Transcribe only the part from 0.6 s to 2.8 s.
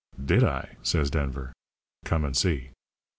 says Denver. 'Come and see.'